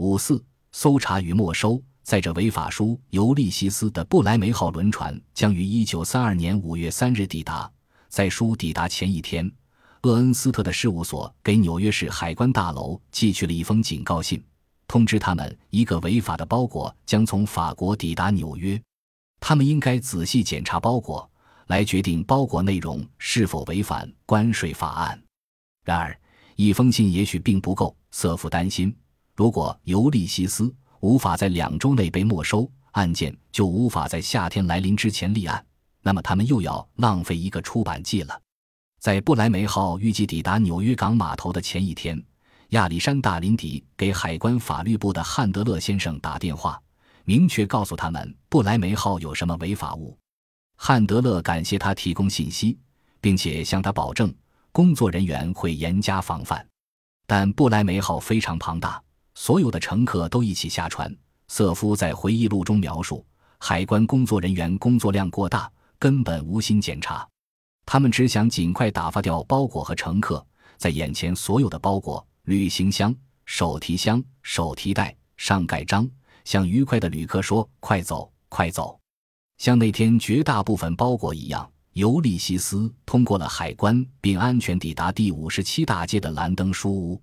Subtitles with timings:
[0.00, 0.42] 五四
[0.72, 1.80] 搜查与没收。
[2.02, 7.70] 在这违法书《尤利西斯》的布莱梅号轮船将于一九三二年五月三日抵达。
[8.08, 9.48] 在书抵达前一天，
[10.02, 14.42] 厄恩斯特的事务所给纽约市海关大楼寄去了一封警告信，
[14.88, 18.82] 通知他们一个违法的包裹将从法国抵达纽约，
[19.38, 21.30] 他们应该仔细检查包裹，
[21.66, 25.22] 来决定包裹内容是否违反关税法案。
[25.84, 26.18] 然而，
[26.56, 27.94] 一封信也许并不够。
[28.10, 28.92] 瑟夫担心，
[29.34, 30.74] 如果尤利西斯。
[31.00, 35.64] 无法在两周内被没收，案件就无法在夏天来临之前立案。
[36.02, 38.38] 那么他们又要浪费一个出版季了。
[39.00, 42.22] 在布莱梅号预计抵达纽约港码头的前一天，
[42.70, 46.78] 亚历山大·林迪给海关法律部的汉德勒先生打电话，
[47.24, 50.14] 明确告诉他们布莱梅号有什么违法物。
[50.76, 52.78] 汉德勒感谢他提供信息，
[53.22, 54.30] 并且向他保证
[54.70, 56.62] 工作人员会严加防范。
[57.26, 59.02] 但布莱梅号非常庞大。
[59.42, 61.10] 所有的乘客都一起下船。
[61.48, 63.24] 瑟夫在回忆录中描述，
[63.56, 67.26] 海关工作人员工作量过大，根本无心检查。
[67.86, 70.46] 他们只想尽快打发掉包裹和乘客。
[70.76, 76.06] 在眼前，所有的包裹、旅行箱、手提箱、手提袋上盖章，
[76.44, 79.00] 向愉快的旅客说：“快走，快走！”
[79.56, 87.18] 像那天绝大部分包裹一样，尤利西斯通过了海关，并安全抵达第五十七大街的兰登书屋。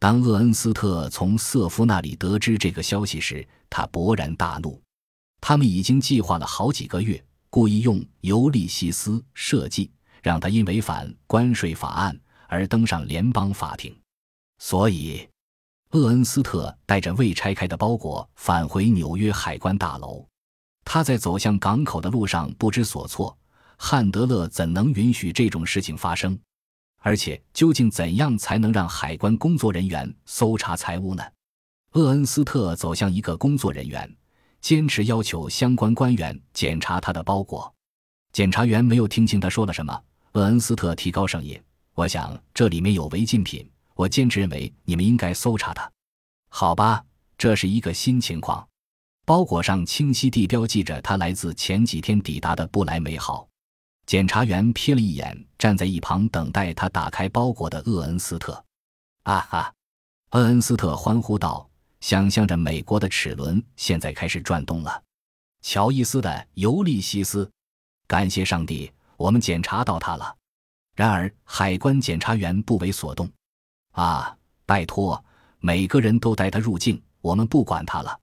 [0.00, 4.80] 当厄恩斯特从瑟夫那里得知这个消息时，他勃然大怒。
[5.42, 9.90] 他们已经计划了好几个月，故意用尤利西斯设计，
[10.22, 13.94] 让他因违反关税法案而登上联邦法庭。
[14.58, 15.28] 所以，
[15.90, 20.26] 厄恩斯特带着未拆开的包裹返回纽约海关大楼。
[20.82, 23.36] 他在走向港口的路上不知所措。
[23.76, 26.38] 汉德勒怎能允许这种事情发生？
[27.00, 31.22] 而且，究竟怎样才能让海关工作人员搜查财物呢？
[31.94, 34.16] 厄恩斯特走向一个工作人员，
[34.60, 37.74] 坚持要求相关官员检查他的包裹。
[38.32, 40.02] 检察员没有听清他说了什么。
[40.34, 41.60] 厄恩斯特提高声音
[41.96, 45.90] ：“我想这里面有违禁品，我坚持认为你们应该搜查它。”
[46.48, 47.04] 好吧，
[47.36, 48.64] 这是一个新情况。
[49.26, 53.48] 包裹上清晰地标记着它来自前几天抵达的不莱梅号。
[54.10, 58.64] 检察员瞥了一眼站在一旁等待他打开包裹的厄恩斯特，
[59.22, 59.72] 啊哈！
[60.32, 65.00] 厄恩斯特欢呼道，想象着美国的齿轮现在开始转动了。
[65.62, 67.48] 乔伊斯的尤利西斯，
[68.08, 70.36] 感谢上帝，我们检查到他了。
[70.96, 73.30] 然而海关检察员不为所动。
[73.92, 75.24] 啊，拜托，
[75.60, 78.18] 每个人都带他入境，我们不管他了。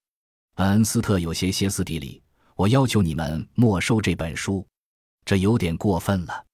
[0.55, 2.21] 恩斯特有些歇斯底里，
[2.57, 4.67] 我要求你们没收这本书。
[5.27, 6.45] 这有点过分了。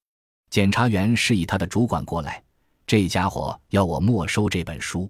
[0.50, 2.44] 检察员示意他的主管过来。
[2.88, 5.08] 这家伙要我没收这本书。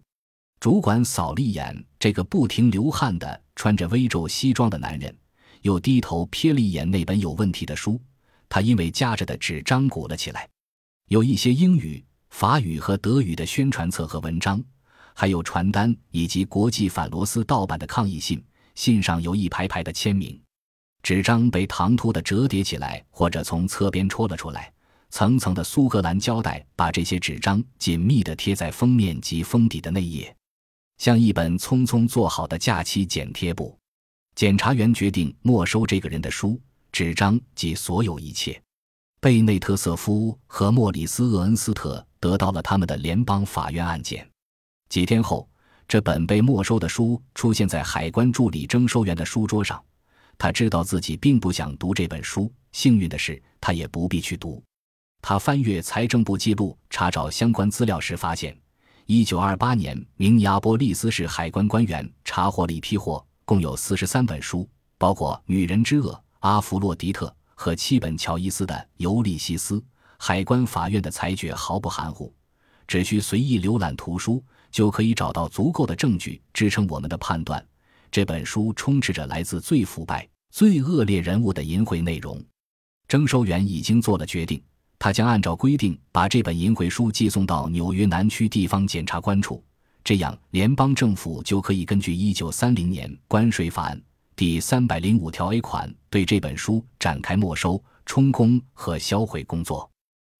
[0.59, 5.17] 主管扫了一眼这个不停流汗的、穿着微皱西装的男人，
[5.61, 7.97] 又低头瞥了一眼那本有问题的书。
[8.49, 10.45] 他因为夹着的纸张鼓了起来，
[11.07, 14.61] 有一些英语、法语和德语的宣传册和文章，
[15.13, 18.43] 还有传单以及国际反罗斯盗版的抗议信。
[18.75, 20.37] 信上有一排排的签名。
[21.03, 24.71] 纸张被唐突的折叠起来，或者从侧边戳了出来。
[25.09, 30.35] 层层的苏格兰胶带把这些纸张紧密地贴在封面及封底的内页，
[30.97, 33.77] 像一本匆匆做好的假期剪贴簿。
[34.33, 36.59] 检察员决定没收这个人的书、
[36.91, 38.59] 纸张及所有一切。
[39.19, 44.27] 贝内特瑟夫和莫里斯厄恩斯特得到了他们的联邦法院案件。
[44.89, 45.47] 几天后，
[45.87, 49.79] 这本被没收的书出现在海关助理征收员的书桌上。
[50.37, 52.51] 他知道自己并不想读这本书。
[52.71, 54.63] 幸运的是，他也不必去读。
[55.21, 58.57] 他翻阅财政部记录，查找相关资料时发现
[59.07, 64.67] ，1928年，明尼阿波利斯市海关官员查获了一批货，共有43本书，
[64.97, 69.75] 包括《女人之恶》、《阿弗洛狄特》和七本乔伊斯的《尤利西斯》。
[70.17, 72.33] 海关法院的裁决毫不含糊，
[72.87, 77.61] 只需随意浏览图书，就可以找到足够的证据支撑我们的判断。
[78.13, 82.39] 这本书充斥着来自最腐败、最恶劣人物的淫秽内容。
[83.07, 84.61] 征收员已经做了决定，
[84.99, 89.63] 他将按照规定把这本淫秽书寄送到纽约南区地方检察官处，
[90.03, 93.99] 这样联邦政府就可以根据1930年关税法案
[94.35, 99.89] 第305条 A 款对这本书展开没收、充公和销毁工作。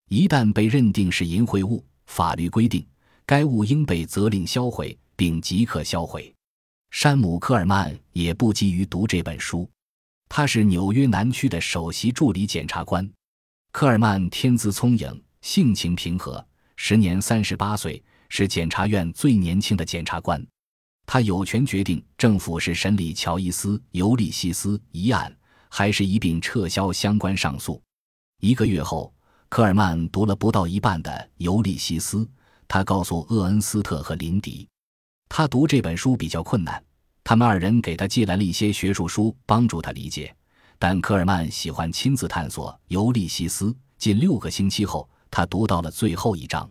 [0.10, 2.86] 一旦被认定是淫秽物，法律规定
[3.26, 6.33] 该物应被责令销毁，并即刻销毁。
[6.94, 9.68] 山姆·科尔曼也不急于读这本书，
[10.30, 13.12] 他是纽约南区的首席助理检察官。
[13.72, 16.46] 科尔曼天资聪颖，性情平和，
[16.76, 20.46] 时年三十八岁，是检察院最年轻的检察官。
[21.08, 25.36] 他有权决定政府是审理乔伊斯·尤利西斯一案，
[25.70, 27.82] 还是一并撤销相关上诉。
[28.40, 29.12] 一个月后，
[29.50, 32.18] 科尔曼读了不到一半的《尤利西斯》，
[32.68, 34.70] 他告诉厄恩斯特和林迪，
[35.36, 36.80] 他读这本书比较困难。
[37.24, 40.32] 他们二人给他寄来了一些学术书，帮助他理解。
[40.78, 43.72] 但科尔曼喜欢亲自探索《尤利西斯》。
[43.98, 46.70] 近六个星期后，他读到了最后一章。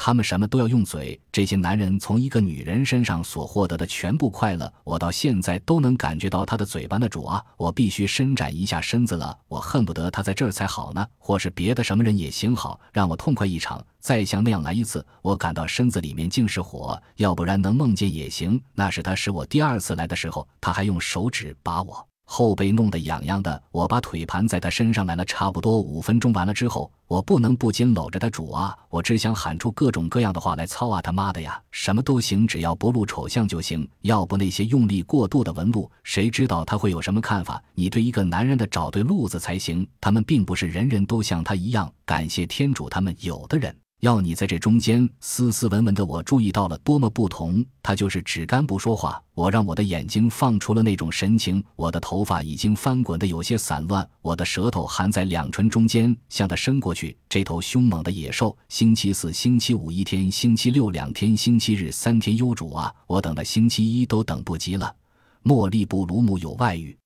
[0.00, 1.20] 他们什么都要用嘴。
[1.32, 7.44] 这些男人从一个女人身上所获得的全部快乐，我到现在都能感觉到他的嘴巴的主啊！
[7.56, 9.36] 我必须伸展一下身子了。
[9.48, 13.84] 我恨不得他在这儿才好呢，或是别的什么人也行，好让我痛快一场。
[13.98, 17.02] 再像那样来一次，我感到身子里面竟是火。
[17.16, 18.62] 要不然能梦见也行。
[18.74, 22.06] 那是他使我第二次来的时候，他还用手指把我。
[22.30, 28.76] 后背弄得痒痒的，我把腿盘在他身上来了，差不多五分钟完了之后，我不能不禁搂着他主啊！
[28.90, 33.88] 我只想喊出各种各样的话来操啊他妈的呀，什么都行，只要不露丑相就行。
[34.02, 37.62] 要不那些用力过度的纹路，谁知道他会有什么看法？
[37.74, 39.88] 你对一个男人的找对路子才行。
[39.98, 43.74] 他们并不是人人都像他一样，感谢天主，他们有的人。
[44.00, 47.64] 要你在这中间斯斯文文的，我注意到了多么不同。
[47.82, 49.20] 他就是只干不说话。
[49.34, 51.62] 我让我的眼睛放出了那种神情。
[51.74, 57.16] 我的头发已经翻滚的有些散乱，我的舌头含在两唇中间，向他伸过去。
[57.28, 62.36] 这头凶猛的野兽，星期四、星期五一天，星期六两天，星期日三天。
[62.36, 64.94] 优主啊，我等到星期一都等不及了。
[65.42, 66.96] 莫利布鲁姆有外遇。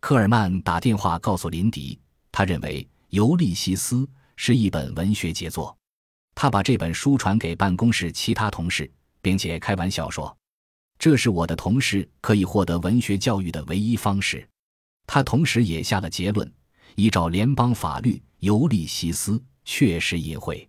[0.00, 1.96] 科尔曼打电话告诉林迪，
[2.32, 3.96] 他认为《尤利西斯》
[4.34, 5.76] 是一本文学杰作。
[6.34, 8.90] 他把这本书传给办公室其他同事，
[9.20, 10.36] 并且开玩笑说
[10.98, 14.46] ：“这是我的同事可以获得文学教育的唯一方式。”
[15.06, 16.50] 他同时也下了结论：
[16.94, 20.66] 依照联邦法律，尤利西斯确实淫秽。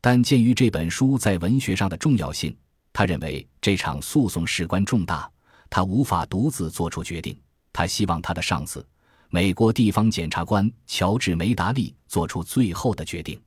[0.00, 2.56] 但鉴于这本书在文学上的重要性，
[2.92, 5.30] 他认为这场诉讼事关重大，
[5.70, 7.36] 他无法独自做出决定。
[7.72, 8.86] 他希望他的上司，
[9.30, 13.40] 美国地方检察官乔治·梅达利做出最后的决定。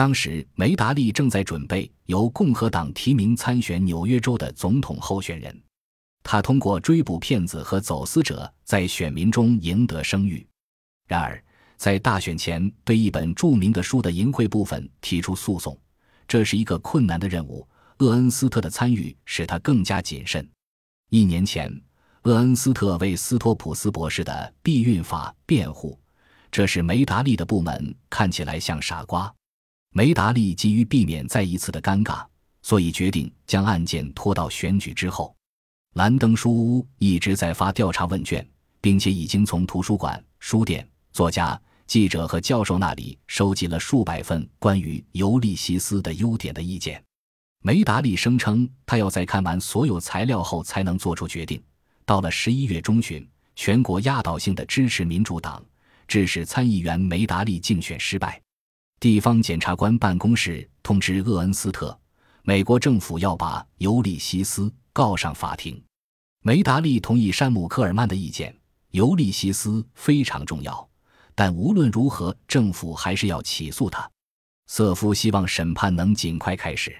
[0.00, 5.54] 当时，梅达利正在准备由共和党提名参选纽约州的总统候选人。
[6.22, 10.46] 他通过追捕骗子和走私者，在选民中赢得声誉。
[11.06, 11.44] 然而，
[11.76, 15.78] 在大选前对一本著名的书的淫秽部分提出诉讼，
[16.26, 17.68] 这是一个困难的任务。
[17.98, 20.48] 厄恩斯特的参与使他更加谨慎。
[21.10, 21.70] 一年前，
[22.22, 26.00] 厄恩斯特为斯托普斯博士的避孕法辩护，
[26.50, 29.30] 这使梅达利的部门看起来像傻瓜。
[29.92, 32.24] 梅达利急于避免再一次的尴尬，
[32.62, 35.34] 所以决定将案件拖到选举之后。
[35.94, 38.48] 兰登书屋一直在发调查问卷，
[38.80, 47.02] 并且已经从图书馆、书店、作家、记者和教授那里收集了数百份关于尤利西斯的优点的意见。
[47.62, 51.60] 梅达利声称，他要在看完所有材料后才能做出决定。
[52.06, 55.60] 到了十一月中旬，全国压倒性的支持民主党，
[56.06, 58.40] 致使参议员梅达利竞选失败。
[59.00, 61.98] 地方检察官办公室通知厄恩斯特，
[62.42, 65.82] 美国政府要把尤利西斯告上法庭。
[66.42, 68.54] 梅达利同意山姆科尔曼的意见，
[68.90, 70.86] 尤利西斯非常重要，
[71.34, 74.06] 但无论如何，政府还是要起诉他。
[74.66, 76.94] 瑟夫希望审判能尽快开始。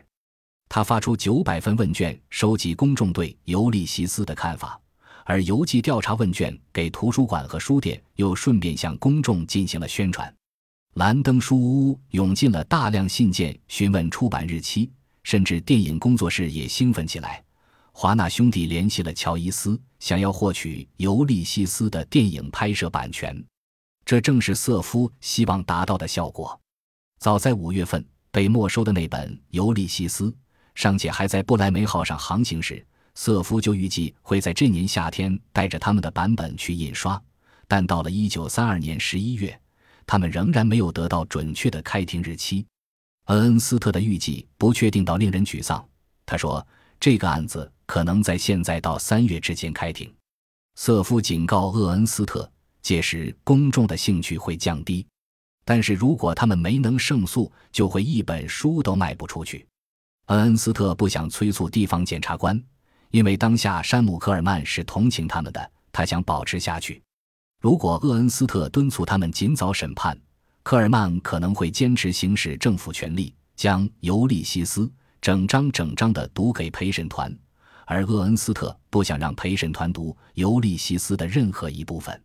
[0.71, 4.81] 他发出九百份问卷，收集公众对尤利西斯的看法，
[5.27, 10.35] 而邮寄调查问卷给图书馆和书店，又顺便向公众进行了宣传。
[10.95, 14.91] 兰登书屋涌进了大量信件，询问出版日期，
[15.23, 17.43] 甚至电影工作室也兴奋起来。
[17.93, 23.41] 华纳兄弟联系了乔伊斯，想要获取《尤利西斯》的电影拍摄版权。
[24.05, 26.61] 这正是瑟夫希望达到的效果。
[27.21, 30.25] 早在五月份被没收的那本《尤利西斯》
[30.75, 37.21] 尚且还在不莱梅号上航行时，瑟夫就预计会在这年夏天带着他们的版本去印刷。
[37.69, 39.59] 但到了一九三二年十一月。
[40.11, 42.67] 他们仍然没有得到准确的开庭日期，
[43.27, 45.89] 恩恩斯特的预计不确定到令人沮丧。
[46.27, 46.67] 他说
[46.99, 50.13] ：“这个案子可能在现在到三月之间开庭。”
[50.75, 52.51] 瑟夫警告厄恩斯特，
[52.83, 55.07] 届时公众的兴趣会降低，
[55.65, 59.65] 但是如果他们没能胜诉，就会一本书都卖不出去。
[60.27, 62.61] 恩恩斯特不想催促地方检察官，
[63.13, 67.01] 因为当下山姆科尔曼是同情他们的，他想保持下去。
[67.61, 70.19] 如果厄恩斯特敦促他们尽早审判，
[70.63, 74.87] 科尔曼可能会坚持行使政府权力，将《尤利西斯》
[75.21, 77.31] 整章整章地读给陪审团，
[77.85, 82.19] 而厄恩斯特不想让陪审团读《尤利西斯》的任何一部分。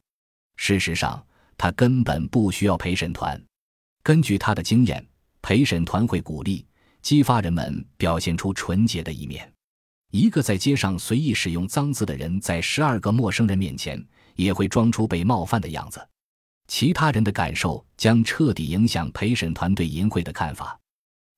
[0.56, 1.22] 事实上，
[1.58, 3.40] 他根本不需要陪审团。
[4.04, 5.06] 根据他的经验，
[5.42, 6.66] 陪审团会鼓励、
[7.02, 9.52] 激发人们表现出纯洁的一面。
[10.12, 14.02] 一个在街上随意使用脏字的人，在十二个陌生人面前
[14.36, 16.08] 也会装出被冒犯的样子。
[16.68, 20.80] 其他人的感受将彻底影响陪审团对淫秽的看法，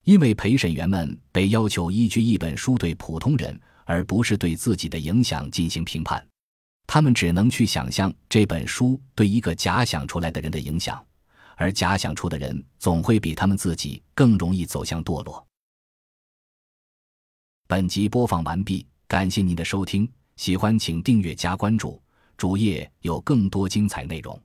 [0.05, 6.25] 因为陪审员们被要求依据一本书对普通人，而不是对自己的影响进行评判。
[6.85, 11.05] 他们只能去想象这本书对一个假想出来的人的影响，
[11.57, 15.45] 而假想出的人总会比他们自己更容易走向堕落。
[17.67, 22.01] 本集播放完毕，感谢您的收听，喜欢请订阅加关注，
[22.37, 24.39] 主页有更多精彩内容。